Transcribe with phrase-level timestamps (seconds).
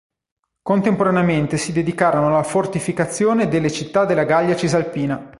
[0.63, 5.29] Contemporaneamente si dedicarono alla fortificazione delle città della Gallia cisalpina.